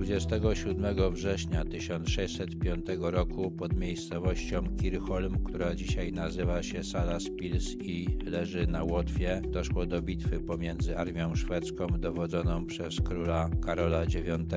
[0.00, 8.84] 27 września 1605 roku pod miejscowością Kirchholm, która dzisiaj nazywa się Salaspils i leży na
[8.84, 14.54] Łotwie, doszło do bitwy pomiędzy armią szwedzką dowodzoną przez króla Karola IX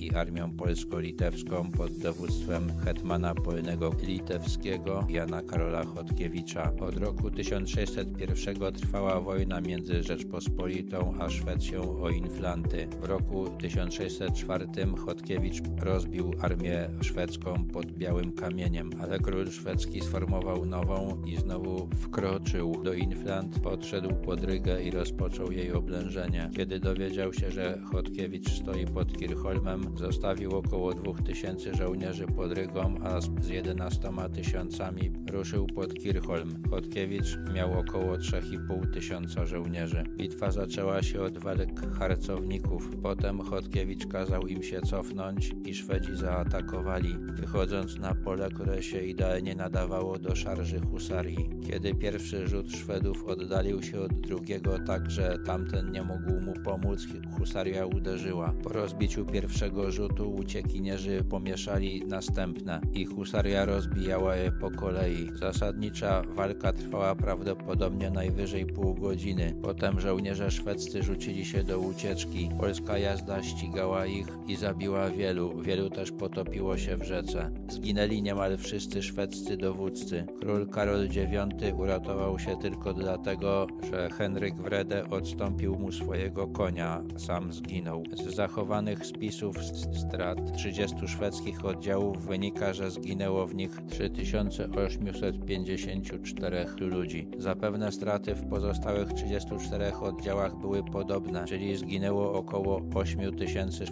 [0.00, 6.72] i armią polsko-litewską pod dowództwem hetmana polnego litewskiego Jana Karola Chodkiewicza.
[6.80, 12.88] Od roku 1601 trwała wojna między Rzeczpospolitą a Szwecją o Inflanty.
[13.00, 21.22] W roku 1604 Chodkiewicz rozbił armię szwedzką pod Białym Kamieniem, ale król szwedzki sformował nową
[21.26, 26.50] i znowu wkroczył do Inflant, podszedł pod Rygę i rozpoczął jej oblężenie.
[26.56, 33.20] Kiedy dowiedział się, że Chodkiewicz stoi pod Kirchholmem, zostawił około 2000 żołnierzy pod Rygą, a
[33.20, 36.62] z 11 tysiącami ruszył pod Kirchholm.
[36.70, 40.04] Chodkiewicz miał około 3,5 tysiąca żołnierzy.
[40.16, 42.90] Bitwa zaczęła się od walk harcowników.
[43.02, 49.54] Potem Chodkiewicz kazał im się cofnąć i Szwedzi zaatakowali, wychodząc na pole, które się idealnie
[49.54, 51.50] nadawało do szarży husarii.
[51.70, 57.06] Kiedy pierwszy rzut Szwedów oddalił się od drugiego tak, że tamten nie mógł mu pomóc,
[57.38, 58.54] husaria uderzyła.
[58.62, 65.30] Po rozbiciu pierwszego rzutu uciekinierzy pomieszali następne i husaria rozbijała je po kolei.
[65.34, 69.54] Zasadnicza walka trwała prawdopodobnie najwyżej pół godziny.
[69.62, 72.50] Potem żołnierze szwedzcy rzucili się do ucieczki.
[72.60, 75.62] Polska jazda ścigała ich i zabiła wielu.
[75.62, 77.50] Wielu też potopiło się w rzece.
[77.68, 80.26] Zginęli niemal wszyscy szwedzcy dowódcy.
[80.40, 87.52] Król Karol IX uratował się tylko dlatego, że Henryk Wrede odstąpił mu swojego konia, sam
[87.52, 88.02] zginął.
[88.12, 89.56] Z zachowanych spisów
[89.92, 97.28] strat 30 szwedzkich oddziałów wynika, że zginęło w nich 3854 ludzi.
[97.38, 103.86] Zapewne straty w pozostałych 34 oddziałach były podobne, czyli zginęło około 8 tysięcy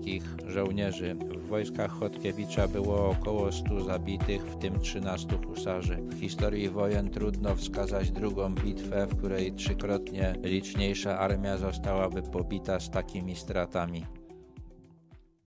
[0.00, 1.14] szwedzkich żołnierzy.
[1.14, 5.96] W wojskach Chodkiewicza było około 100 zabitych, w tym 13 husarzy.
[5.96, 12.90] W historii wojen trudno wskazać drugą bitwę, w której trzykrotnie liczniejsza armia zostałaby pobita z
[12.90, 14.19] takimi stratami.